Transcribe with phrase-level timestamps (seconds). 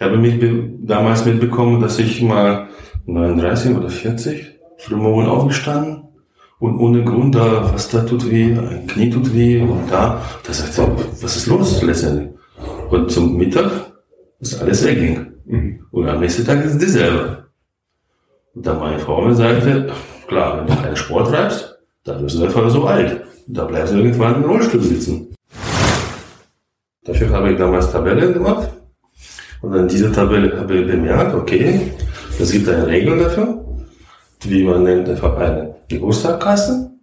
[0.00, 0.40] Ich habe mich
[0.86, 2.68] damals mitbekommen, dass ich mal
[3.06, 6.04] 39 oder 40 frühmorgen aufgestanden
[6.60, 10.52] und ohne Grund da, was da tut weh, ein Knie tut weh und da, da
[10.52, 12.28] sagt er, was ist los letztendlich?
[12.90, 13.92] Und zum Mittag
[14.38, 15.32] ist alles wegging.
[15.46, 15.80] Mhm.
[15.90, 17.48] Und am nächsten Tag ist es dieselbe.
[18.54, 19.90] Und dann meine Frau mir sagte,
[20.28, 23.20] klar, wenn du keinen Sport treibst, dann wirst du einfach so alt.
[23.48, 25.34] Da bleibst du irgendwann im Rollstuhl sitzen.
[27.02, 28.77] Dafür habe ich damals Tabelle gemacht
[29.60, 31.92] und an dieser Tabelle habe ich bemerkt, okay,
[32.38, 33.64] es gibt eine Regel dafür,
[34.44, 37.00] wie man nennt einfach eine Geburtstagkasten.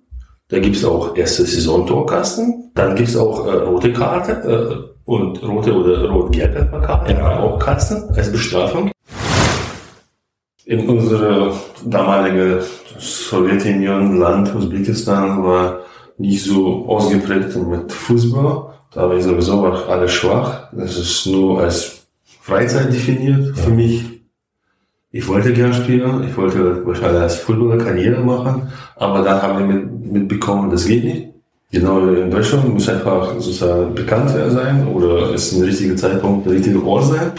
[0.48, 2.72] Da gibt es auch erste Saisontorkasten.
[2.76, 7.40] Dann gibt es auch äh, rote Karte äh, und rote oder rot-gelbe Karte, ja.
[7.40, 8.92] auch Kasten als Bestrafung.
[10.66, 11.52] In unserer
[11.86, 12.60] damaligen
[12.98, 15.80] Sowjetunion, Land Usbekistan, war
[16.18, 18.74] nicht so ausgeprägt mit Fußball.
[18.94, 20.70] Da war ich sowieso auch alles schwach.
[20.72, 22.05] Das ist nur als
[22.46, 24.06] Freizeit definiert für mich.
[25.10, 29.76] Ich wollte gern spielen, ich wollte wahrscheinlich als Fußballer Karriere machen, aber dann haben wir
[29.76, 31.30] mit, mitbekommen, das geht nicht.
[31.72, 36.86] Genau in Deutschland muss einfach sozusagen bekannt sein oder ist ein richtiger Zeitpunkt, der richtige
[36.86, 37.32] Ort sein.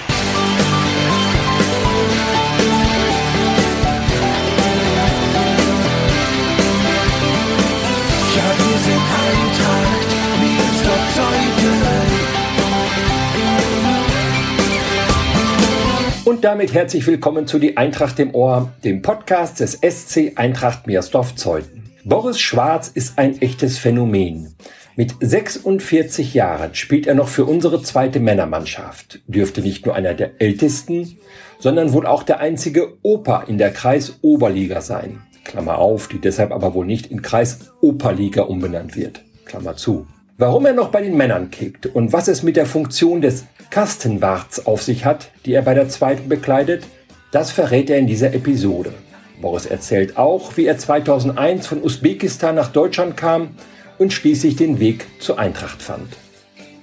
[16.37, 21.85] Und damit herzlich willkommen zu Die Eintracht im Ohr, dem Podcast des SC Eintracht Meersdorf-Zeuthen.
[22.05, 24.55] Boris Schwarz ist ein echtes Phänomen.
[24.97, 30.33] Mit 46 Jahren spielt er noch für unsere zweite Männermannschaft, dürfte nicht nur einer der
[30.39, 31.17] ältesten,
[31.59, 35.23] sondern wohl auch der einzige Opa in der Kreis-Oberliga sein.
[35.43, 39.23] Klammer auf, die deshalb aber wohl nicht in Kreis-Operliga umbenannt wird.
[39.47, 40.07] Klammer zu.
[40.37, 44.67] Warum er noch bei den Männern kickt und was es mit der Funktion des Kastenwarts
[44.67, 46.85] auf sich hat, die er bei der zweiten bekleidet,
[47.31, 48.93] das verrät er in dieser Episode.
[49.41, 53.51] Boris erzählt auch, wie er 2001 von Usbekistan nach Deutschland kam
[53.99, 56.17] und schließlich den Weg zur Eintracht fand.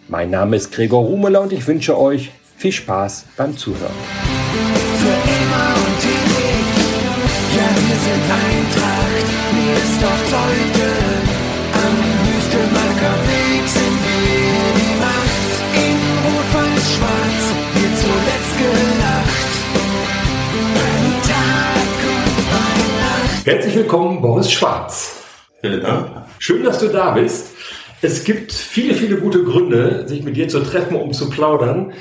[0.08, 3.92] Mein Name ist Gregor Rumeler und ich wünsche euch viel Spaß beim Zuhören.
[5.00, 6.64] Für immer und ewig,
[7.58, 10.73] ja wir sind Eintracht, mir ist doch heute
[23.46, 25.22] Herzlich willkommen, Boris Schwarz.
[25.60, 26.08] Vielen Dank.
[26.40, 27.48] Schön, dass du da bist.
[28.02, 31.92] Es gibt viele, viele gute Gründe, sich mit dir zu treffen, um zu plaudern.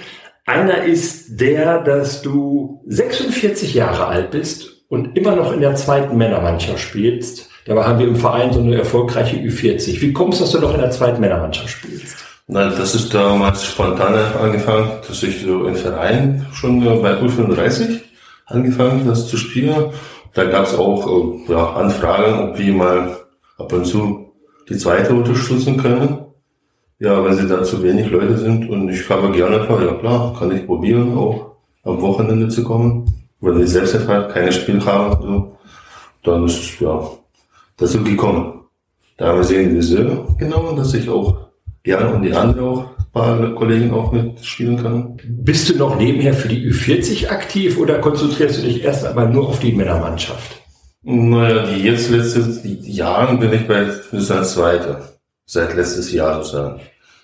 [0.47, 6.17] Einer ist der, dass du 46 Jahre alt bist und immer noch in der zweiten
[6.17, 7.49] Männermannschaft spielst.
[7.67, 10.01] Dabei haben wir im Verein so eine erfolgreiche Ü40.
[10.01, 12.19] Wie kommst du, dass du noch in der zweiten Männermannschaft spielst?
[12.47, 17.99] Nein, das ist damals spontan angefangen, dass ich so im Verein schon bei U35
[18.47, 19.93] angefangen das zu spielen.
[20.35, 23.17] Da gab es auch äh, ja, Anfragen, ob wir mal
[23.59, 24.33] ab und zu
[24.69, 26.19] die zweite unterstützen können.
[26.99, 30.35] Ja, wenn sie da zu wenig Leute sind und ich habe gerne einfach, ja klar,
[30.39, 33.05] kann ich probieren, auch am Wochenende zu kommen.
[33.41, 35.57] Wenn ich selbst einfach keine Spiel habe, so,
[36.23, 37.11] dann ist es ja
[37.77, 38.61] dazu gekommen.
[39.17, 41.49] Da haben wir sehen, wie genommen, dass ich auch
[41.83, 45.17] gerne und die anderen auch paar Kollegen auch mitspielen kann.
[45.25, 49.49] Bist du noch nebenher für die Ü40 aktiv oder konzentrierst du dich erst einmal nur
[49.49, 50.63] auf die Männermannschaft?
[51.03, 55.09] Naja, die jetzt letzten Jahren bin ich bei sozusagen Zweiter.
[55.45, 56.81] Seit letztes Jahr sozusagen.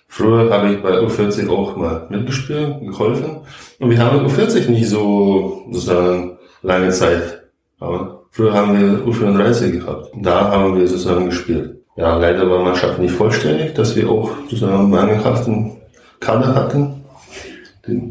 [0.09, 3.41] Früher habe ich bei U40 auch mal mitgespielt, geholfen.
[3.79, 7.45] Und wir haben U40 nicht so sozusagen lange Zeit.
[7.79, 10.11] Aber früher haben wir U34 gehabt.
[10.17, 11.78] Da haben wir sozusagen gespielt.
[11.99, 15.79] Ja, leider war Mannschaft nicht vollständig, dass wir auch sozusagen mangelhaften
[16.21, 17.05] Kader hatten.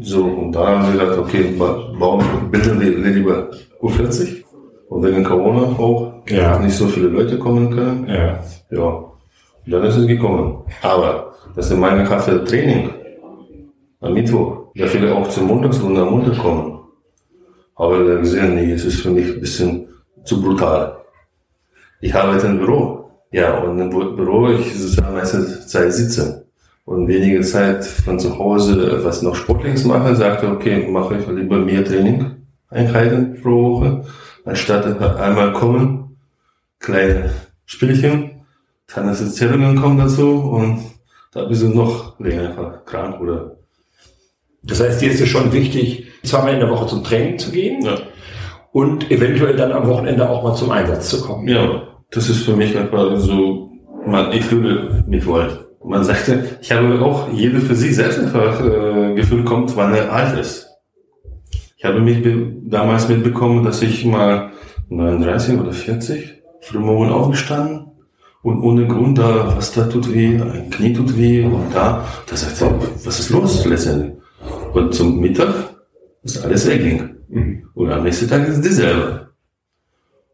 [0.02, 3.48] So, und da haben wir gesagt, okay, warum bilden wir lieber
[3.80, 4.44] U40?
[4.90, 6.58] Und wegen Corona auch, ja.
[6.58, 8.06] nicht so viele Leute kommen können.
[8.08, 8.38] Ja.
[8.70, 8.84] Ja.
[8.84, 10.64] Und dann ist es gekommen.
[10.82, 12.90] Aber das ist mein mangelhafte Training
[14.00, 14.70] am Mittwoch.
[14.74, 16.78] Da viele auch zum Montags und am Montag kommen.
[17.74, 19.88] Aber wir gesehen, nee, es ist für mich ein bisschen
[20.24, 20.98] zu brutal.
[22.02, 23.07] Ich arbeite im Büro.
[23.30, 26.46] Ja, und im Büro, ich sozusagen meiste Zeit sitze
[26.86, 31.58] und wenige Zeit von zu Hause was noch Sportliches mache, sagte, okay, mache ich lieber
[31.58, 32.36] mehr Training,
[32.70, 34.04] Einheiten pro Woche,
[34.46, 36.16] anstatt einmal kommen,
[36.78, 37.30] kleine
[37.66, 38.46] Spielchen,
[38.86, 40.80] Tanzsitzungen kommen dazu und
[41.32, 43.56] da bist du noch länger krank oder.
[44.62, 47.82] Das heißt, dir ist es schon wichtig, zweimal in der Woche zum Training zu gehen
[47.84, 47.98] ja.
[48.72, 51.46] und eventuell dann am Wochenende auch mal zum Einsatz zu kommen.
[51.46, 53.70] Ja, das ist für mich einfach so,
[54.06, 58.64] man, ich fühle mich wohl man sagte, ich habe auch jede für sich selbst einfach
[58.64, 60.66] äh, Gefühl kommt, wann er alt ist.
[61.76, 62.26] Ich habe mich
[62.64, 64.50] damals mitbekommen, dass ich mal
[64.88, 67.86] 39 oder 40 frühmorgen aufgestanden
[68.42, 72.36] und ohne Grund da, was da tut weh, ein Knie tut weh und da, da
[72.36, 74.12] sagt er, was ist los letztendlich?
[74.72, 75.76] Und zum Mittag
[76.22, 77.16] ist alles wegging.
[77.28, 77.68] Mhm.
[77.74, 79.30] Und am nächsten Tag ist es dieselbe.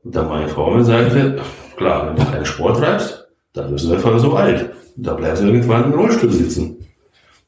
[0.02, 1.38] Und dann meine Frau mir sagte,
[1.76, 4.70] klar, wenn du keinen Sport treibst, dann wirst du einfach so alt.
[4.96, 6.76] Da bleibst du irgendwann im Rollstuhl sitzen.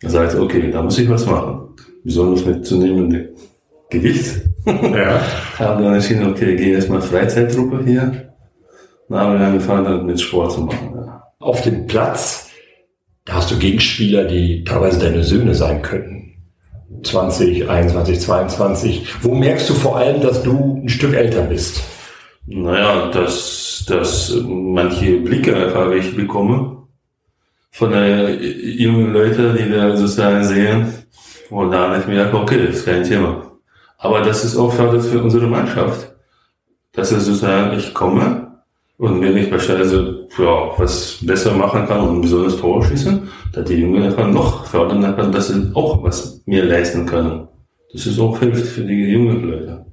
[0.00, 1.74] Dann sagte okay, da muss ich was machen.
[2.04, 3.28] Besonders mit zunehmendem
[3.90, 4.42] Gewicht.
[4.66, 5.20] Ja.
[5.58, 8.32] Haben dann entschieden, okay, ich gehe erstmal Freizeittruppe hier.
[9.08, 10.92] Dann haben wir angefangen, dann mit Sport zu machen.
[10.96, 11.22] Ja.
[11.38, 12.48] Auf dem Platz,
[13.24, 16.34] da hast du Gegenspieler, die teilweise deine Söhne sein könnten.
[17.04, 19.06] 20, 21, 22.
[19.22, 21.82] Wo merkst du vor allem, dass du ein Stück älter bist?
[22.46, 26.76] Naja, dass, dass manche Blicke einfach ich bekomme
[27.72, 28.40] von den
[28.78, 30.92] jungen Leuten, die da sozusagen sehen.
[31.50, 33.42] Und da mir gedacht, okay, das ist kein Thema.
[33.98, 36.12] Aber das ist auch für unsere Mannschaft.
[36.92, 38.46] Dass es sozusagen, ich komme
[38.98, 43.64] und wenn ich beispielsweise ja, was besser machen kann und ein besonderes Tor schießen, dass
[43.66, 47.46] die Jungen einfach noch fördern kann, dass sie auch was mehr leisten können.
[47.92, 49.86] Das ist auch hilft für die jungen Leute.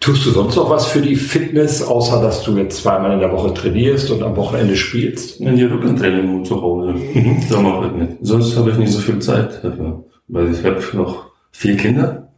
[0.00, 3.32] Tust du sonst noch was für die Fitness, außer dass du jetzt zweimal in der
[3.32, 5.40] Woche trainierst und am Wochenende spielst?
[5.40, 6.94] In die Rückentraining zu Hause.
[7.48, 8.12] so mache ich nicht.
[8.20, 10.04] Sonst habe ich nicht so viel Zeit dafür.
[10.28, 12.28] Weil ich habe noch vier Kinder.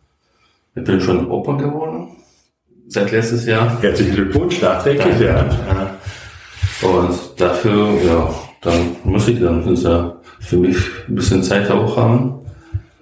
[0.74, 2.08] Ich bin schon Opa geworden.
[2.86, 3.80] Seit letztes Jahr.
[3.82, 5.44] Herzlichen Glückwunsch, nachträglich, ja.
[6.80, 8.30] Und dafür, ja,
[8.62, 9.76] dann muss ich dann
[10.40, 10.76] für mich
[11.08, 12.38] ein bisschen Zeit auch haben.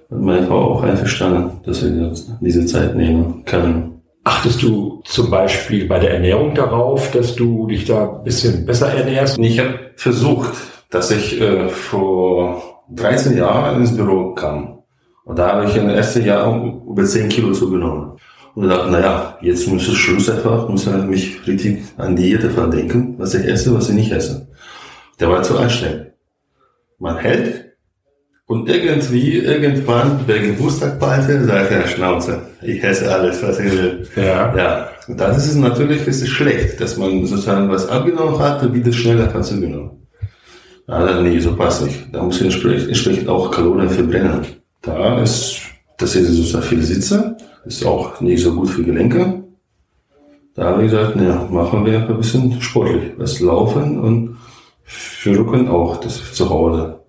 [0.08, 3.95] Und meine Frau auch einverstanden, dass wir diese Zeit nehmen können.
[4.26, 8.92] Achtest du zum Beispiel bei der Ernährung darauf, dass du dich da ein bisschen besser
[8.92, 9.38] ernährst?
[9.38, 10.52] Ich habe versucht,
[10.90, 14.80] dass ich äh, vor 13 Jahren ins Büro kam.
[15.24, 18.18] Und da habe ich in den ersten Jahren über 10 Kilo zugenommen.
[18.56, 22.68] Und dachte, naja, jetzt muss es Schluss einfach, muss ich mich richtig an Diät einfach
[22.68, 24.48] denken, was ich esse, was ich nicht esse.
[25.20, 26.08] Der war zu anstrengend.
[26.98, 27.65] Man hält
[28.48, 34.06] und irgendwie, irgendwann bei Geburtstagparty sagt er, Schnauze, ich esse alles, was ich will.
[34.14, 34.56] Ja.
[34.56, 34.88] Ja.
[35.08, 38.72] Und dann ist es natürlich, ist es schlecht, dass man sozusagen was abgenommen hat und
[38.72, 40.06] wieder schneller kann zugenommen.
[40.86, 42.06] Also nee, so passt nicht.
[42.12, 44.46] Da muss ich entsprechend, entsprechend auch Kalorien verbrennen.
[44.82, 45.58] Da ist,
[45.98, 49.42] dass ich sozusagen viel sitze, ist auch nicht so gut für Gelenke.
[50.54, 53.12] Da habe ich gesagt, naja, machen wir ein bisschen sportlich.
[53.16, 54.36] Was laufen und
[54.84, 57.00] für Rücken auch das zu Hause.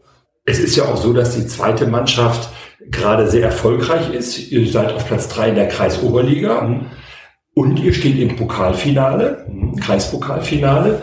[0.48, 2.50] Es ist ja auch so, dass die zweite Mannschaft
[2.90, 4.50] gerade sehr erfolgreich ist.
[4.50, 6.86] Ihr seid auf Platz drei in der Kreisoberliga mhm.
[7.54, 9.76] und ihr steht im Pokalfinale, mhm.
[9.76, 11.02] Kreispokalfinale.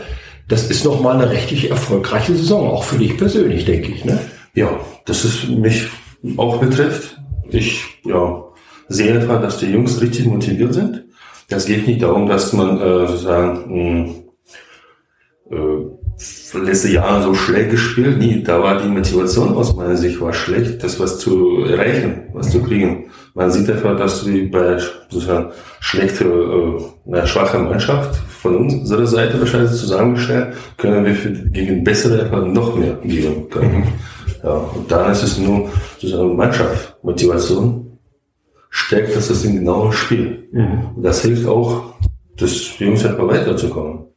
[0.49, 4.07] Das ist nochmal eine richtig erfolgreiche Saison, auch für dich persönlich, denke ich.
[4.07, 4.19] Ne?
[4.55, 5.89] Ja, das ist mich
[6.39, 7.19] auch betrifft.
[7.51, 8.45] Ich ja,
[8.89, 11.05] sehe einfach, dass die Jungs richtig motiviert sind.
[11.51, 14.15] Das geht nicht darum, dass man äh, sozusagen
[15.51, 15.94] mh, äh,
[16.55, 18.19] letzte Jahre so schlecht gespielt.
[18.19, 22.51] Nee, da war die Motivation aus meiner Sicht war schlecht, das was zu erreichen, was
[22.51, 23.11] zu kriegen.
[23.35, 29.41] Man sieht einfach, dass wir bei sozusagen schlechte, äh, eine schwache Mannschaft von unserer Seite
[29.41, 33.79] wahrscheinlich zusammengestellt, können wir für, gegen bessere einfach noch mehr geben können.
[33.79, 33.85] Mhm.
[34.43, 37.99] Ja, und dann ist es nur sozusagen Mannschaft, Motivation
[38.71, 40.49] stärkt das das genau Spiel.
[40.53, 40.91] Mhm.
[40.97, 41.95] Und das hilft auch,
[42.37, 44.14] das Jungs einfach weiterzukommen.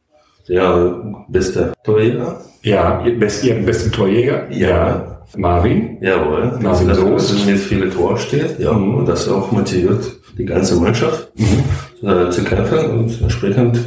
[0.48, 2.40] Der beste Torjäger.
[2.62, 4.50] Ja, ihr, best, ihr besten Torjäger.
[4.50, 4.68] Ja.
[4.68, 5.18] ja.
[5.36, 5.98] Marvin.
[6.00, 6.58] Jawohl.
[6.60, 8.58] Marvin also, dass mit viele Tore steht.
[8.58, 8.72] Ja.
[8.72, 8.94] Mhm.
[8.94, 10.04] Und das auch motiviert
[10.38, 12.08] die ganze Mannschaft mhm.
[12.08, 13.78] äh, zu kämpfen und entsprechend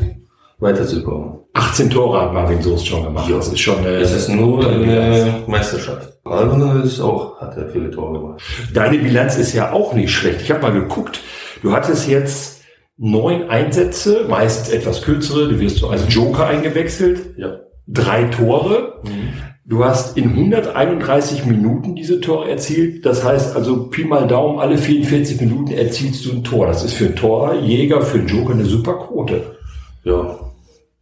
[0.60, 1.39] weiterzukommen.
[1.53, 3.30] 18 Tore hat Marvin Soest schon gemacht.
[3.30, 3.38] Ja.
[3.38, 6.13] Das ist schon eine, es ist nur eine Meisterschaft.
[6.24, 8.41] Alvin ist auch, hat er viele Tore gemacht.
[8.74, 10.41] Deine Bilanz ist ja auch nicht schlecht.
[10.41, 11.20] Ich habe mal geguckt,
[11.62, 12.61] du hattest jetzt
[12.98, 17.38] neun Einsätze, meistens etwas kürzere, du wirst so als Joker eingewechselt.
[17.38, 17.62] Ja.
[17.88, 19.01] Drei Tore.
[19.03, 19.33] Mhm.
[19.65, 23.05] Du hast in 131 Minuten diese Tore erzielt.
[23.05, 26.67] Das heißt also, Pi mal Daumen, alle 44 Minuten erzielst du ein Tor.
[26.67, 29.55] Das ist für einen Torjäger, für einen Joker eine super Quote.
[30.03, 30.39] Ja,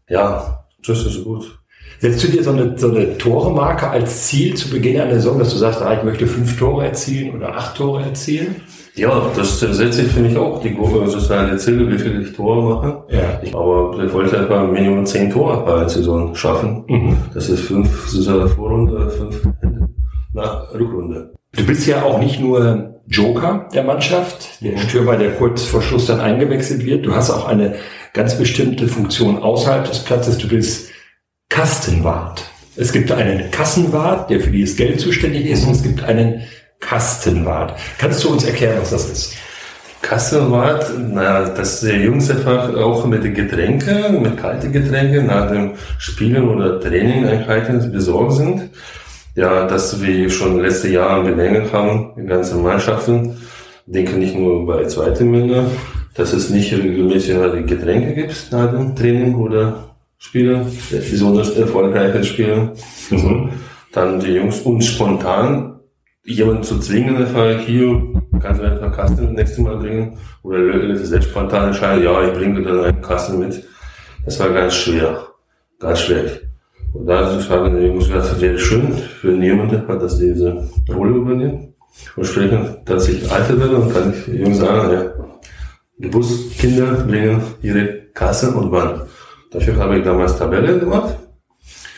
[0.09, 1.59] ja, das ist gut.
[1.99, 5.51] Setzt du dir so eine, so eine Tore-Marke als Ziel zu Beginn einer Saison, dass
[5.51, 8.55] du sagst, ah, ich möchte fünf Tore erzielen oder acht Tore erzielen?
[8.99, 10.61] Ja, das setze ich für mich auch.
[10.61, 13.03] Die Gruppe sozusagen Ziele, wie viele ich Tore mache.
[13.09, 13.39] Ja.
[13.57, 16.83] Aber ich wollte etwa Minimum zehn Tore bei der Saison schaffen.
[16.87, 17.17] Mhm.
[17.33, 19.41] Das ist fünf sozusagen Vorrunde, fünf
[20.33, 21.33] nach Rückrunde.
[21.53, 26.05] Du bist ja auch nicht nur Joker der Mannschaft, der Stürmer, der kurz vor Schluss
[26.05, 27.05] dann eingewechselt wird.
[27.05, 27.75] Du hast auch eine
[28.13, 30.37] ganz bestimmte Funktion außerhalb des Platzes.
[30.37, 30.91] Du bist
[31.47, 32.43] Kastenwart.
[32.75, 36.41] Es gibt einen Kassenwart, der für dieses Geld zuständig ist, und es gibt einen
[36.79, 37.77] Kastenwart.
[37.97, 39.33] Kannst du uns erklären, was das ist?
[40.01, 45.73] Kassenwart, na, dass die Jungs einfach auch mit den Getränken, mit kalten Getränken nach dem
[45.97, 48.69] Spielen oder Trainingeinheiten besorgt sind.
[49.35, 53.37] Ja, dass wir schon letzte Jahre bemängelt haben, die ganzen Mannschaften,
[53.85, 55.65] denke nicht nur bei zweiten Männer,
[56.15, 57.35] dass es nicht regelmäßig
[57.67, 62.73] Getränke gibt nach dem Training oder Spiele, besonders erfolgreiche Spiele.
[63.09, 63.51] Mhm.
[63.93, 65.78] Dann die Jungs uns spontan
[66.29, 68.01] jemanden zu zwingen, einfach hier
[68.39, 72.61] kannst du einfach Kasten nächstes Mal bringen oder Leute selbst spontan entscheiden, ja, ich bringe
[72.61, 73.63] dann einen Kasten mit.
[74.25, 75.27] Das war ganz schwer,
[75.79, 76.41] ganz schwierig.
[76.93, 81.11] Und da haben die Jungs gesagt, das wäre schön, wenn jemand hat, dass diese Rolle
[81.11, 81.73] übernimmt.
[82.15, 85.11] Und sprechen, dass ich älter werde und kann ich die Jungs sagen, ja,
[85.99, 89.01] Geburtskinder bringen ihre Kasse und wann.
[89.51, 91.15] Dafür habe ich damals Tabelle gemacht.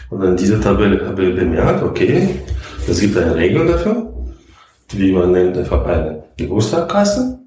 [0.10, 2.30] Und dann diese Tabelle habe ich bemerkt, okay,
[2.88, 4.11] es gibt eine Regel dafür,
[4.98, 7.40] wie man nennt einfach eine Geburtstagkasse.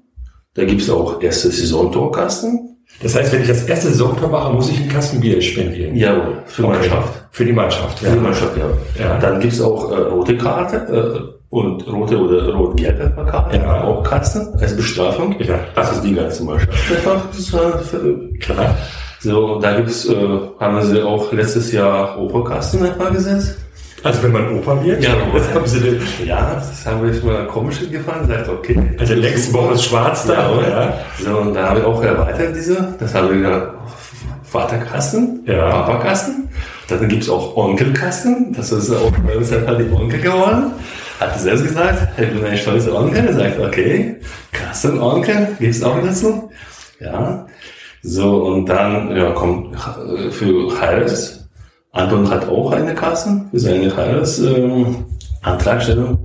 [0.53, 2.77] Da gibt es auch erste Saisontorkasten.
[3.01, 5.95] Das heißt, wenn ich das erste Saisontor mache, muss ich einen Kasten Bier spendieren?
[5.95, 6.73] Jawohl, für okay.
[6.73, 7.13] Mannschaft.
[7.31, 8.09] Für die Mannschaft, ja.
[8.09, 9.03] Für die Mannschaft, ja.
[9.03, 9.19] ja.
[9.19, 13.83] Dann gibt es auch äh, rote Karte äh, und rote oder rot-gelbe Karte, ja.
[13.83, 15.35] auch Kasten als Bestrafung.
[15.39, 15.59] Ja.
[15.75, 16.71] Das ist die ganze Mannschaft.
[16.89, 17.25] Einfach,
[17.93, 18.77] äh, klar.
[19.19, 20.15] So, da gibt's, äh,
[20.59, 23.57] haben sie auch letztes Jahr Operkasten mal gesetzt.
[24.05, 25.03] Also wenn man Opa wird?
[25.03, 25.99] Ja, was haben sie denn?
[26.23, 28.79] Ja, das haben wir mal komisch gefahren, sagt okay.
[28.99, 30.99] Also Lex Boris Schwarz da, ja, oder?
[31.19, 33.73] So, und da habe ich auch erweitert diese, das haben wir wieder
[34.43, 35.69] Vaterkasten, ja.
[35.71, 36.49] Papakasten.
[36.87, 40.73] Dann gibt's auch Onkelkasten, das ist auch bei uns halt die Onkel geworden.
[41.19, 44.17] Hat er selbst gesagt, ich bin ein stolzer Onkel, er sagt, okay,
[44.51, 46.51] Kastenonkel, gibt's auch dazu.
[46.99, 47.47] Ja,
[48.03, 51.44] so, und dann ja, kommt äh, für Harris.
[51.95, 56.09] Anton hat auch eine Kasse für seine Harris-Antragstellung.
[56.09, 56.17] Ähm,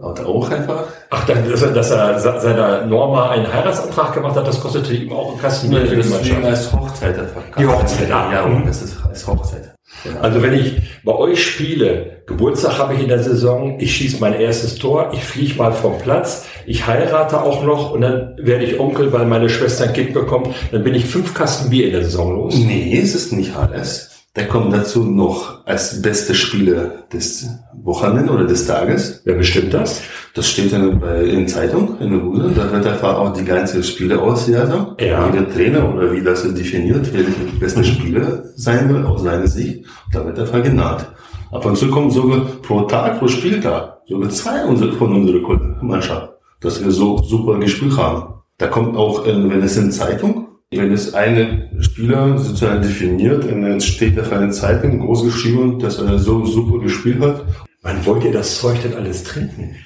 [0.00, 0.84] hat er auch einfach.
[1.10, 5.30] Ach, dass er, dass er seiner Norma einen Heiratsantrag gemacht hat, das kostete ihm auch
[5.30, 5.70] einen Kasten.
[5.70, 7.42] Nee, das ist als Hochzeit einfach.
[7.58, 8.30] Die Hochzeit, ja.
[8.30, 9.74] Ja, das ist als Hochzeit.
[10.04, 10.20] Genau.
[10.20, 14.34] Also wenn ich bei euch spiele, Geburtstag habe ich in der Saison, ich schieße mein
[14.34, 18.78] erstes Tor, ich fliege mal vom Platz, ich heirate auch noch und dann werde ich
[18.78, 22.04] Onkel, weil meine Schwester ein Kind bekommt, dann bin ich fünf Kasten Bier in der
[22.04, 22.54] Saison los.
[22.54, 24.17] Nee, es ist nicht alles.
[24.38, 27.48] Da kommt dazu noch als beste Spieler des
[27.82, 29.20] Wochenende oder des Tages.
[29.24, 30.00] Wer bestimmt das?
[30.32, 32.52] Das steht in, in Zeitung, in der Bude.
[32.54, 34.94] Da wird einfach auch die ganze Spieleauswertung.
[35.00, 35.28] Ja.
[35.28, 39.84] Jeder Trainer oder wie das definiert, wer der beste Spieler sein will, aus seiner Sicht.
[40.12, 41.04] Da wird einfach genannt.
[41.50, 44.60] Ab und zu kommen sogar pro Tag, pro Spieltag, sogar zwei
[44.98, 46.28] von unserer Mannschaft,
[46.60, 48.34] dass wir so super gespielt haben.
[48.56, 53.80] Da kommt auch, wenn es in Zeitung wenn es eine Spieler sozusagen definiert, und dann
[53.80, 57.44] steht auf einer Zeitung groß geschrieben, dass er so super gespielt hat.
[57.82, 59.76] Wann wollt ihr das Zeug denn alles trinken?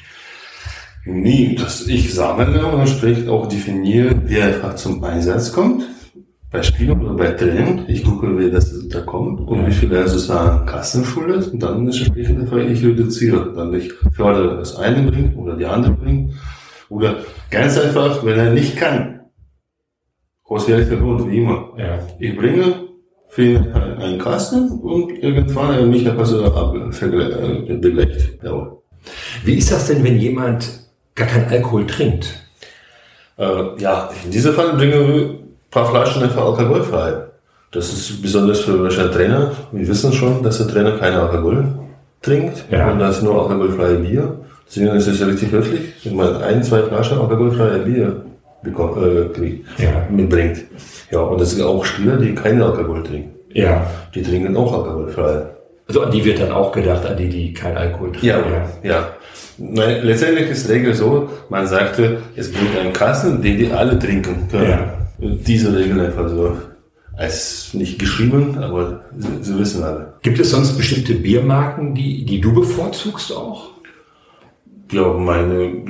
[1.05, 5.85] Nie, dass ich sammle und entsprechend auch definiere, wer einfach zum Einsatz kommt.
[6.51, 7.85] Bei Spielen oder bei Training.
[7.89, 11.49] Ich gucke, wer das da kommt und wie viel er sozusagen Kassen schuldet.
[11.49, 13.53] Und dann entsprechend einfach ich reduziere.
[13.55, 16.35] Dann ich fördere das eine bringt oder die andere bringt.
[16.91, 17.17] Oder
[17.51, 19.12] ganz einfach, wenn er nicht kann,
[20.53, 21.69] aus welcher Grund, wie immer.
[21.77, 21.99] Ja.
[22.19, 22.75] Ich bringe
[23.29, 23.59] für
[23.99, 26.43] einen Kasten und irgendwann er mich einfach so
[27.81, 28.43] begleicht.
[28.43, 28.73] Ja.
[29.45, 30.69] Wie ist das denn, wenn jemand
[31.15, 32.39] gar keinen Alkohol trinkt?
[33.39, 35.39] Äh, ja, in diesem Fall bringen wir ein
[35.71, 37.15] paar Flaschen einfach alkoholfrei.
[37.71, 39.53] Das ist besonders für welche Trainer.
[39.73, 41.67] Wir wissen schon, dass der Trainer keinen Alkohol
[42.21, 42.93] trinkt ja.
[42.93, 44.41] und das nur alkoholfreie Bier.
[44.67, 48.32] Deswegen ist es richtig höflich, wenn man ein, zwei Flaschen alkoholfreie Bier äh,
[48.63, 50.07] kriegt, ja.
[50.11, 50.65] mitbringt.
[51.11, 53.35] Ja, und es sind auch Spieler, die keinen Alkohol trinken.
[53.53, 53.87] Ja.
[54.15, 55.47] Die trinken auch alkoholfrei.
[55.89, 58.27] Also an die wird dann auch gedacht, an die, die keinen Alkohol trinken.
[58.27, 58.67] Ja, ja.
[58.83, 59.09] ja.
[59.59, 63.99] Nein, letztendlich ist die Regel so, man sagte, es gibt einen Kasten, den die alle
[63.99, 64.71] trinken können.
[64.71, 64.95] Ja.
[65.19, 66.57] Diese Regel einfach so
[67.17, 70.15] als nicht geschrieben, aber sie, sie, wissen alle.
[70.23, 73.71] Gibt es sonst bestimmte Biermarken, die, die du bevorzugst auch?
[74.65, 75.85] Ich glaube, meine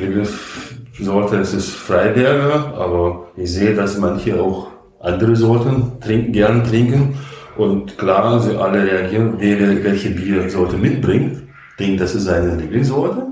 [1.03, 4.69] Sorte es ist Freiberger, aber ich sehe, dass manche auch
[5.01, 7.19] andere Sorten trinken, gern trinken.
[7.57, 11.43] Und klar, sie alle reagieren, wer welche Biersorte mitbringt,
[11.79, 13.27] denkt, das ist eine Lieblingssorte.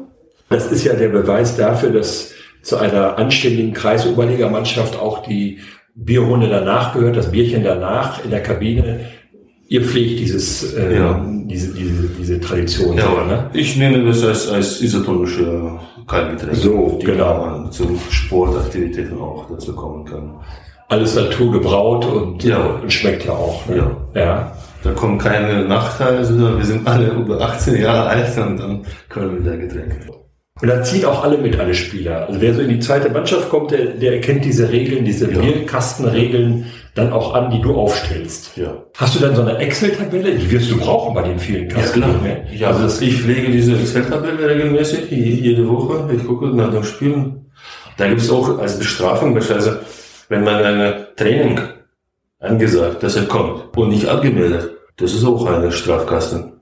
[0.48, 5.60] Das ist ja der Beweis dafür, dass zu einer anständigen Kreisoberligamannschaft auch die
[5.94, 9.00] Bierrunde danach gehört, das Bierchen danach in der Kabine.
[9.72, 11.24] Ihr pflegt dieses, äh, ja.
[11.44, 12.96] diese, diese, diese Tradition.
[12.96, 13.50] Ja, so, ne?
[13.52, 17.68] Ich nenne das als, als isotonische Kaltgetränke, so, die genau.
[17.70, 20.34] zu Sportaktivitäten auch dazu kommen können.
[20.88, 22.58] Alles naturgebraut und, ja.
[22.82, 23.64] und schmeckt ja auch.
[23.68, 23.76] Ne?
[23.76, 24.20] Ja.
[24.20, 24.56] ja.
[24.82, 29.44] Da kommen keine Nachteile, sondern wir sind alle über 18 Jahre alt und dann können
[29.44, 30.00] wir da Getränke.
[30.60, 32.26] Und da ziehen auch alle mit, alle Spieler.
[32.26, 35.38] Also wer so in die zweite Mannschaft kommt, der, der erkennt diese Regeln, diese ja.
[35.38, 38.56] Bierkastenregeln dann auch an, die du aufstellst.
[38.56, 38.84] Ja.
[38.96, 40.34] Hast du dann so eine Excel-Tabelle?
[40.34, 42.00] Die wirst du brauchen bei den vielen Kasten.
[42.00, 42.36] Ja, klar.
[42.52, 46.12] Ja, also das, ich pflege diese Excel-Tabelle regelmäßig, jede Woche.
[46.14, 47.50] Ich gucke nach den Spielen.
[47.96, 49.80] Da gibt es auch als Bestrafung, beispielsweise,
[50.28, 51.60] wenn man eine Training
[52.38, 56.60] angesagt, dass er kommt und nicht abgemeldet, das ist auch eine Strafkasten.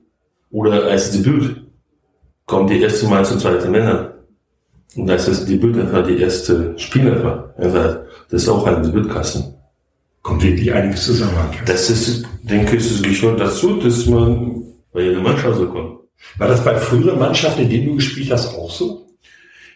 [0.51, 1.63] Oder als Debüt
[2.45, 4.09] kommt die erste Mal zu zweiten Männern.
[4.95, 7.53] Und das ist Debüt einfach die erste Spieler.
[7.57, 9.58] Das ist auch ein Debütkasten.
[10.21, 11.33] Kommt wirklich einiges zusammen.
[11.65, 15.99] Das ist, denke ich, es gehört dazu, dass man bei jeder Mannschaft so kommt.
[16.37, 19.05] War das bei früheren Mannschaften, in denen du gespielt hast, auch so?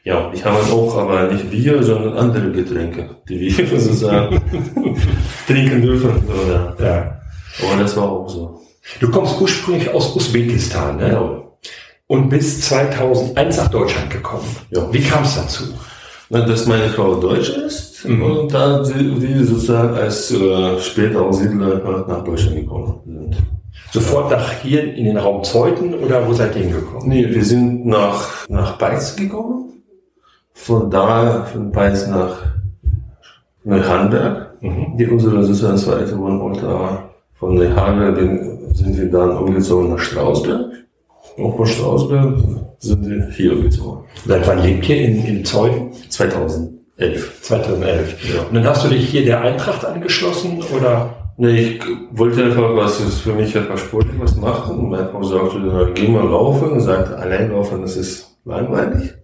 [0.04, 4.42] Ja, ich habe auch, aber nicht Bier, sondern andere Getränke, die wir sozusagen
[5.48, 6.24] trinken dürfen.
[6.28, 6.76] Oder?
[6.80, 7.22] Ja.
[7.66, 8.62] Aber das war auch so.
[9.00, 11.10] Du kommst ursprünglich aus Usbekistan, ne?
[11.10, 11.44] Ja
[12.08, 14.56] und bis 2001 nach Deutschland gekommen.
[14.70, 14.92] Ja.
[14.94, 15.64] Wie kam es dazu?
[16.30, 18.24] Dass meine Frau Deutsch ist mhm.
[18.24, 23.38] und da sie sozusagen als äh, später Aussiedler nach Deutschland gekommen sind.
[23.92, 27.08] Sofort nach hier in den Raum Zeuthen oder wo seid ihr hingekommen?
[27.08, 29.84] Nee, wir sind nach, nach Beiz gekommen.
[30.54, 32.38] Von da, von Beiz nach
[33.64, 34.98] Neuhandberg, mhm.
[34.98, 37.10] die unsere sozusagen zweite Wohnort war.
[37.36, 38.18] Von Neuhandberg
[38.74, 40.72] sind wir dann umgezogen nach Strausberg.
[41.38, 42.38] Auch von Strausberg
[42.80, 44.06] sind wir hier gezogen.
[44.26, 45.92] Seit wann lebt ihr in, in Zeuthen?
[46.10, 47.42] 2011.
[47.42, 48.34] 2011.
[48.36, 48.42] Ja.
[48.44, 51.32] Und dann hast du dich hier der Eintracht angeschlossen oder?
[51.38, 54.78] Nee, ich wollte einfach was, ist für mich einfach sportlich was machen.
[54.78, 56.74] Und meine Frau sagte, geh mal laufen.
[56.74, 59.16] Und sagte, allein laufen, das ist langweilig.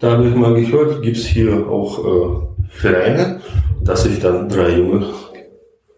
[0.00, 3.40] Da habe ich mal gehört, gibt's hier auch äh, Vereine,
[3.82, 5.06] dass ich dann drei Junge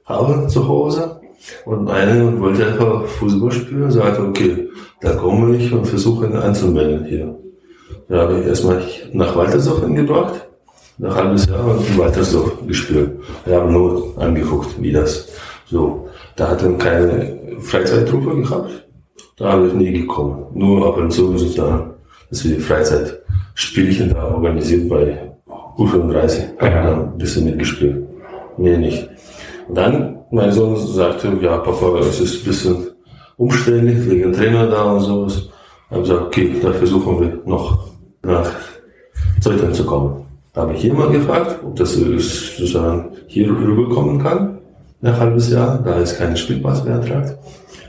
[0.05, 1.21] habe zu Hause.
[1.65, 4.66] Und eine wollte einfach Fußball spielen, sagte, okay,
[5.01, 7.35] da komme ich und versuche ihn anzumelden hier.
[8.09, 10.47] Da habe ich erstmal nach Waltersdorf gebracht,
[10.99, 13.11] nach halbes Jahr und in Waltersdorf gespielt.
[13.45, 15.29] Wir haben nur angeguckt, wie das
[15.67, 16.09] so.
[16.37, 18.87] Da hat er keine Freizeittruppe gehabt.
[19.37, 20.47] Da habe ich nie gekommen.
[20.55, 21.95] Nur ab und zu sozusagen,
[22.31, 25.33] dass wir die Freizeitspielchen da organisiert bei
[25.77, 26.41] U35.
[26.61, 26.71] Ja.
[26.71, 28.07] Haben da ein bisschen mitgespielt.
[28.57, 29.09] Mehr nicht.
[29.69, 32.86] Und dann, mein Sohn sagte, ja, Papa, es ist ein bisschen
[33.37, 35.49] umständlich, wegen Trainer da und sowas.
[35.89, 37.89] Ich habe gesagt, okay, da versuchen wir noch
[38.23, 38.51] nach
[39.41, 40.25] Zeuthen zu kommen.
[40.53, 44.59] Da habe ich mal gefragt, ob das sozusagen hier rüberkommen kann,
[45.01, 45.79] nach halbes Jahr.
[45.85, 47.37] Da ist kein Spielpass beantragt.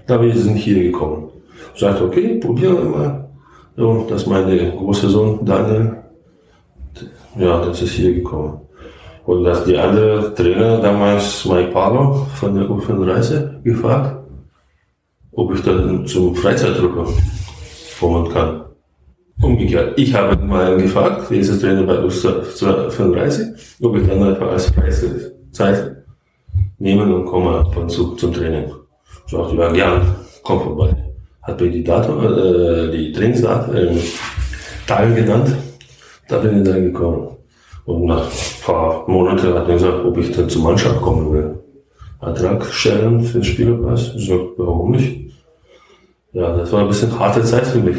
[0.06, 1.30] Da wir sind hier gekommen.
[1.74, 3.30] Ich sagte, okay, probieren wir mal.
[3.78, 5.98] So, dass meine große Sohn Daniel,
[7.38, 8.60] ja, das ist hier gekommen.
[9.26, 14.27] Und dass die andere Trainer damals Mike Palo von der U35 gefragt,
[15.38, 17.08] ob ich dann zum Freizeitdrucker
[18.00, 18.62] kommen kann.
[19.40, 23.48] Umgekehrt, ich habe mal gefragt, wer ist der Trainer bei uns 35,
[23.84, 25.98] ob ich dann einfach als Freizeit
[26.80, 28.66] nehmen und komme ab zu zum Training.
[29.28, 30.96] Ich sagte, ja, gern, komm vorbei.
[31.44, 33.96] Hat mir die Datum, äh, die Trainingsdaten, äh,
[34.88, 35.56] Teil genannt.
[36.28, 37.38] Da bin ich dann gekommen.
[37.86, 41.60] Und nach ein paar Monaten hat er gesagt, ob ich dann zur Mannschaft kommen will.
[42.20, 44.14] Antrag stellen für den Spielerpass.
[44.16, 45.32] Ich sagte, warum nicht?
[46.34, 47.98] Ja, das war ein bisschen harte Zeit für mich.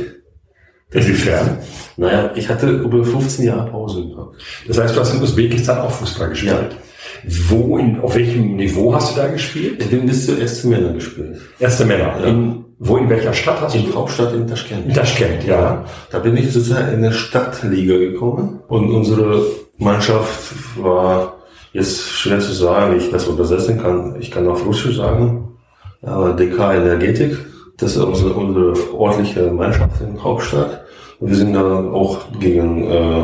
[0.90, 1.58] Inwiefern?
[1.96, 4.36] Naja, ich hatte über 15 Jahre Pause gehabt.
[4.66, 6.70] Das heißt, du hast in Usbekistan auch Fußball gespielt?
[6.70, 7.30] Ja.
[7.48, 9.82] Wo, in, auf welchem Niveau hast du da gespielt?
[9.82, 11.40] Ich bin bis zu erste Männer gespielt.
[11.58, 12.20] Erste Männer?
[12.20, 12.26] Ja.
[12.26, 13.88] In, wo, in welcher Stadt hast in du?
[13.88, 14.86] In Hauptstadt in Taschkent.
[14.86, 15.60] In Taschkent, ja.
[15.60, 15.84] ja.
[16.10, 19.44] Da bin ich sozusagen in der Stadtliga gekommen und unsere
[19.78, 21.37] Mannschaft war
[21.72, 24.16] jetzt schwer zu sagen, wie ich das übersetzen kann.
[24.20, 25.56] Ich kann auf Russisch sagen,
[26.02, 27.36] aber DK Energetik
[27.78, 30.84] das ist unsere, unsere ordentliche Mannschaft in Hauptstadt.
[31.20, 33.22] Und wir sind dann auch gegen äh,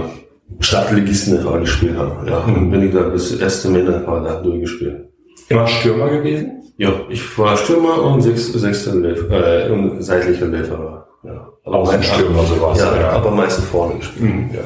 [0.60, 2.26] Stadtligisten gespielt haben.
[2.26, 5.08] Ja, und bin ich da bis erste Männer da durchgespielt.
[5.48, 6.62] Immer Stürmer gewesen?
[6.76, 11.06] Ja, ich war Stürmer und sechs, sechster Läufer, äh, und seitlicher Läufer.
[11.24, 11.48] Ja.
[11.64, 12.78] Aber auch ein Stürmer sowas.
[12.78, 14.24] Ja, ja, aber meistens vorne gespielt.
[14.24, 14.50] Mhm.
[14.54, 14.60] Ja.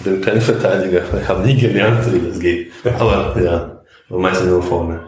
[0.00, 1.02] Ich bin kein Verteidiger.
[1.20, 2.72] Ich habe nie gelernt, wie das geht.
[2.98, 5.00] Aber ja, meistens nur vorne.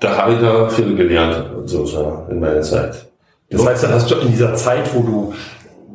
[0.00, 3.06] Da habe ich da viel gelernt, sozusagen, in meiner Zeit.
[3.50, 5.34] Das heißt, dann hast du in dieser Zeit, wo du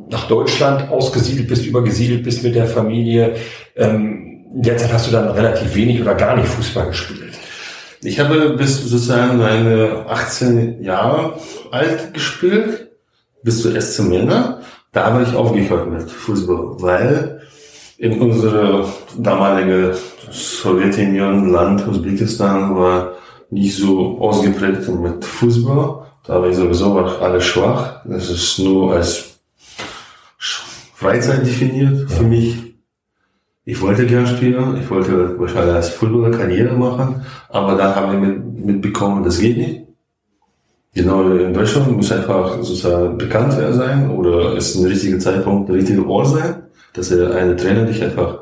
[0.09, 3.35] nach Deutschland ausgesiedelt bist, übergesiedelt bist mit der Familie,
[3.77, 7.31] ähm, in der Zeit hast du dann relativ wenig oder gar nicht Fußball gespielt.
[8.03, 11.35] Ich habe bis sozusagen meine 18 Jahre
[11.71, 12.89] alt gespielt,
[13.43, 14.59] bis zu SC Männer.
[14.91, 17.40] Da habe ich aufgehört mit Fußball, weil
[18.01, 18.85] in unsere
[19.15, 19.95] damalige
[20.31, 23.11] Sowjetunion, Land Usbekistan, war
[23.51, 26.07] nicht so ausgeprägt mit Fußball.
[26.25, 28.01] Da war ich sowieso war alles schwach.
[28.05, 29.37] Das ist nur als
[30.95, 32.73] Freizeit definiert für mich.
[33.65, 38.65] Ich wollte gern spielen, ich wollte wahrscheinlich als Fußballer Karriere machen, aber dann haben wir
[38.65, 39.81] mitbekommen, das geht nicht.
[40.95, 46.05] Genau, in Deutschland muss einfach sozusagen bekannt sein oder ist ein richtiger Zeitpunkt, der richtige
[46.07, 48.39] Ort sein, dass er eine Trainer dich einfach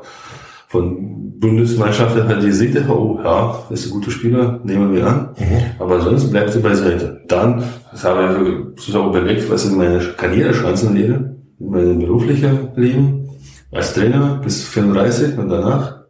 [0.68, 5.62] von Bundesmannschaften hat, die sieht, oh ja, ist ein guter Spieler, nehmen wir an, mhm.
[5.78, 7.22] aber sonst bleibst du beiseite.
[7.28, 7.64] Dann
[8.02, 13.28] habe ich sozusagen überlegt, was sind meine Karrierechancen wäre, in meinem beruflichen Leben,
[13.72, 16.00] als Trainer bis 35 und danach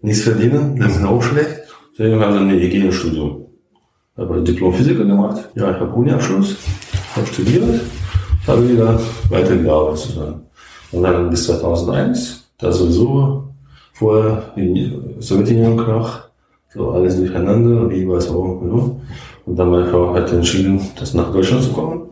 [0.00, 1.60] nichts verdienen, das ist auch schlecht.
[1.92, 3.42] Deswegen habe ich dann eine EG Studium
[4.16, 5.48] habe Diplom-Physiker gemacht.
[5.54, 6.56] Ja, ich habe Uni-Abschluss,
[7.16, 7.64] habe studiert,
[8.46, 10.46] habe wieder weitergearbeitet sozusagen.
[10.92, 13.44] Und dann bis 2001, da sowieso
[13.92, 16.20] vorher die Sowjetunion noch,
[16.72, 18.62] so alles durcheinander, wie was auch.
[18.62, 18.90] Ja.
[19.44, 22.02] Und dann meine Frau hat entschieden, das nach Deutschland zu kommen.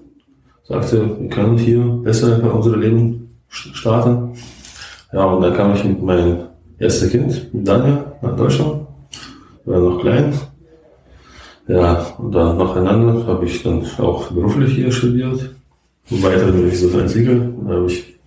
[0.64, 4.34] Sagte, wir können hier besser bei unserem Leben starten.
[5.12, 6.38] Ja, und dann kam ich mit meinem
[6.78, 8.86] ersten Kind, mit Daniel, nach Deutschland.
[9.64, 10.32] War noch klein,
[11.70, 15.54] ja, und dann nacheinander habe ich dann auch beruflich hier studiert.
[16.10, 17.54] Und weiter bin ich so entwickelt.
[17.58, 18.18] Dann habe ich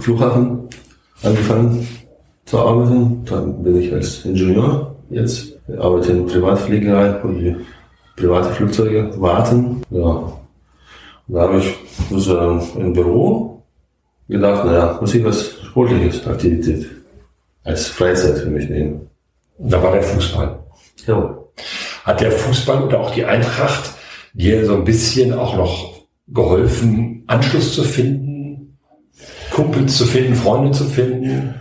[0.00, 0.68] Flughafen
[1.22, 1.86] angefangen
[2.44, 3.24] zu arbeiten.
[3.24, 5.52] Dann bin ich als Ingenieur jetzt.
[5.68, 7.56] Ich arbeite in Privatfliegerei, wo die
[8.16, 9.82] private Flugzeuge warten.
[9.90, 10.32] Ja.
[11.26, 11.74] Und da habe ich
[12.10, 13.62] sozusagen im Büro
[14.28, 16.86] gedacht, naja, muss ich was sportliches Aktivität
[17.64, 19.08] als Freizeit für mich nehmen.
[19.58, 20.58] Da war der Fußball.
[21.06, 21.38] Ja
[22.08, 23.92] hat der Fußball oder auch die Eintracht
[24.32, 28.37] dir so ein bisschen auch noch geholfen, Anschluss zu finden,
[29.58, 31.52] Kumpels zu finden, Freunde zu finden?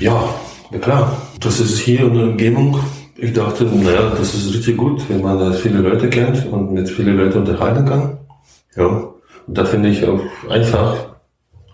[0.00, 0.34] Ja,
[0.72, 1.16] ja klar.
[1.38, 2.76] Das ist hier in der Umgebung.
[3.16, 6.88] Ich dachte, naja, das ist richtig gut, wenn man da viele Leute kennt und mit
[6.88, 8.18] vielen Leuten unterhalten kann.
[8.74, 8.86] Ja,
[9.46, 10.96] und da finde ich auch einfach.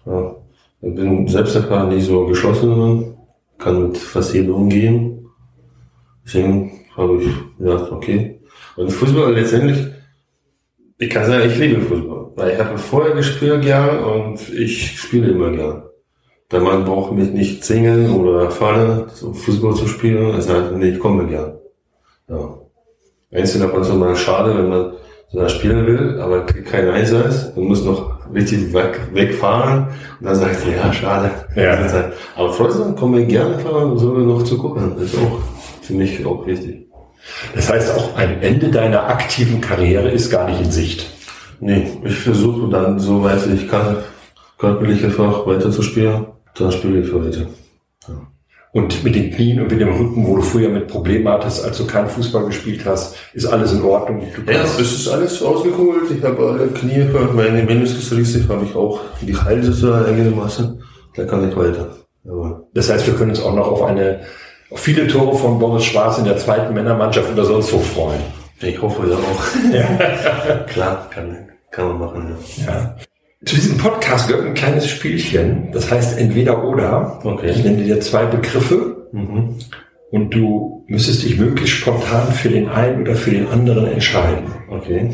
[0.04, 0.34] Ja,
[0.82, 3.14] ich bin selbst einfach nicht so geschlossen,
[3.56, 5.26] kann mit fast jedem umgehen.
[6.22, 8.42] Deswegen habe ich gedacht, okay.
[8.76, 9.86] Und Fußball letztendlich,
[10.98, 12.32] ich kann sagen, ich liebe Fußball.
[12.34, 15.82] Weil ich habe vorher gespielt gern und ich spiele immer gern.
[16.50, 20.32] Weil man braucht mich nicht singen oder fallen, so Fußball zu spielen.
[20.32, 21.58] Das heißt, nee, ich komme gern.
[22.28, 22.58] Ja.
[23.30, 24.92] Einzeln ab und zu mal schade, wenn man
[25.30, 29.88] so spielen will, aber kein Einsatz und muss noch richtig weg, wegfahren.
[30.18, 31.30] Und dann sagt er, ja, schade.
[31.54, 32.12] Ja.
[32.34, 34.94] Aber trotzdem komme ich gerne fahren, so noch zu gucken.
[34.96, 35.38] Das ist auch
[35.82, 36.87] für mich auch wichtig.
[37.54, 41.06] Das heißt, auch ein Ende deiner aktiven Karriere ist gar nicht in Sicht.
[41.60, 43.98] Nee, ich versuche dann, soweit ich kann,
[44.58, 46.26] körperlich einfach weiter zu spielen.
[46.56, 47.46] Dann spiele ich weiter.
[48.06, 48.14] Ja.
[48.72, 51.78] Und mit den Knien und mit dem Rücken, wo du früher mit Problemen hattest, als
[51.78, 54.22] du keinen Fußball gespielt hast, ist alles in Ordnung?
[54.46, 56.10] ja, es ist alles ausgeholt.
[56.16, 60.82] Ich habe alle Knie, meine Meniskusrisse habe ich auch die Halse einigermaßen.
[61.16, 61.96] Da kann ich weiter.
[62.28, 64.20] Aber das heißt, wir können uns auch noch auf eine
[64.74, 68.20] viele Tore von Boris Schwarz in der zweiten Männermannschaft oder sonst wo freuen.
[68.60, 69.72] Ich hoffe ja auch.
[69.72, 70.64] Ja.
[70.66, 72.36] Klar, kann, kann man machen.
[72.56, 72.72] Ja.
[72.72, 72.96] ja.
[73.44, 77.20] Zu diesem Podcast gehört ein kleines Spielchen, das heißt entweder oder.
[77.22, 77.50] Okay.
[77.50, 79.54] Ich nenne dir zwei Begriffe mhm.
[80.10, 84.52] und du müsstest dich möglichst spontan für den einen oder für den anderen entscheiden.
[84.68, 85.10] Okay.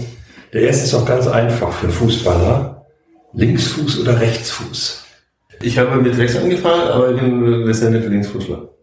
[0.54, 2.86] Der erste ist auch ganz einfach für einen Fußballer.
[3.34, 5.04] Linksfuß oder Rechtsfuß?
[5.60, 8.73] Ich habe mit rechts angefangen, aber ich bin letztendlich Linksfußler.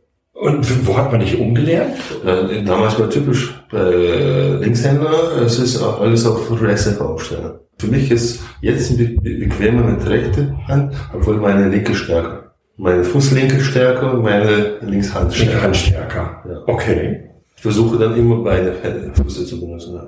[0.41, 1.93] Und wo hat man dich umgelernt?
[2.25, 7.60] Äh, damals war typisch bei äh, Linkshänder, es ist auch alles auf Rechte aufstellen.
[7.77, 12.56] Für mich ist jetzt bequemer mit rechte Hand, obwohl meine linke stärker.
[12.75, 15.62] Meine Fußlinke stärker und meine Linkshand stärker.
[15.62, 16.43] Hand stärker.
[16.49, 16.63] Ja.
[16.65, 17.30] Okay.
[17.56, 20.01] Ich versuche dann immer beide Füße zu benutzen.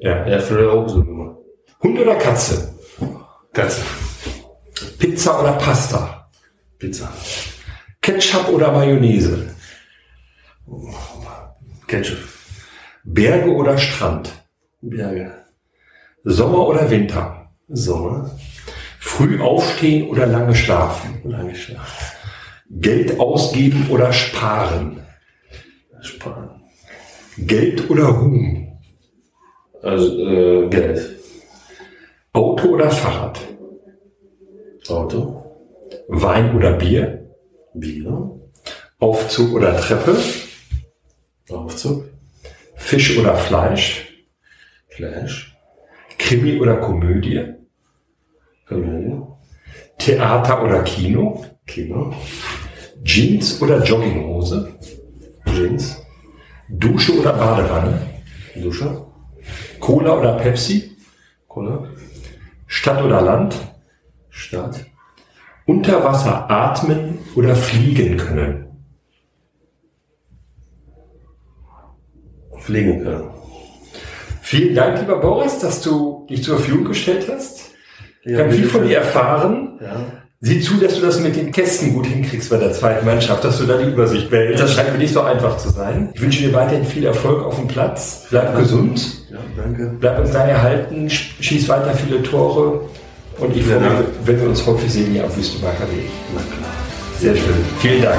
[0.00, 0.26] Ja.
[0.26, 1.38] Ja, früher auch so immer.
[1.80, 2.74] Hund oder Katze?
[3.52, 3.82] Katze.
[4.98, 6.28] Pizza oder Pasta?
[6.76, 7.08] Pizza.
[8.02, 9.55] Ketchup oder Mayonnaise?
[11.86, 12.18] Ketchup.
[13.04, 14.32] Berge oder Strand?
[14.80, 15.32] Berge.
[16.24, 17.50] Sommer oder Winter?
[17.68, 18.30] Sommer.
[18.98, 21.20] Früh aufstehen oder lange schlafen?
[21.24, 22.16] Lange schlafen.
[22.70, 25.00] Geld ausgeben oder sparen?
[26.00, 26.62] Sparen.
[27.38, 28.78] Geld oder Ruhm?
[29.82, 31.16] Also äh, Geld.
[32.32, 33.38] Auto oder Fahrrad?
[34.88, 35.44] Auto.
[36.08, 37.30] Wein oder Bier?
[37.74, 38.40] Bier.
[38.98, 40.16] Aufzug oder Treppe?
[41.50, 42.04] Aufzug.
[42.74, 44.26] Fisch oder Fleisch?
[44.88, 45.56] Fleisch.
[46.18, 47.54] Krimi oder Komödie?
[48.66, 49.22] Komödie.
[49.98, 51.44] Theater oder Kino?
[51.66, 52.14] Kino.
[53.02, 54.74] Jeans oder Jogginghose?
[55.46, 56.02] Jeans.
[56.68, 58.00] Dusche oder Badewanne?
[58.56, 59.06] Dusche.
[59.78, 60.96] Cola oder Pepsi?
[61.46, 61.86] Cola.
[62.66, 63.54] Stadt oder Land?
[64.30, 64.84] Stadt.
[65.66, 68.65] Unter Wasser atmen oder fliegen können?
[72.66, 73.24] Fliegen können.
[74.42, 77.70] Vielen Dank, lieber Boris, dass du dich zur Verfügung gestellt hast.
[78.24, 79.78] Ja, Wir haben viel von dir erfahren.
[79.80, 79.96] Ja.
[80.40, 83.58] Sieh zu, dass du das mit den Kästen gut hinkriegst bei der zweiten Mannschaft, dass
[83.58, 84.62] du da die Übersicht behältst.
[84.62, 86.10] Das scheint mir nicht so einfach zu sein.
[86.14, 88.26] Ich wünsche dir weiterhin viel Erfolg auf dem Platz.
[88.30, 89.00] Bleib gesund,
[89.30, 89.96] ja, danke.
[89.98, 92.82] bleib uns lang erhalten, sch- schieß weiter viele Tore.
[93.38, 94.04] Und ich Ja, freue mich, danke.
[94.24, 96.08] wenn wir uns häufig sehen hier am Wüstenbacher Weg.
[96.34, 96.72] Na klar.
[97.18, 97.64] Sehr schön.
[97.80, 98.16] Vielen Dank.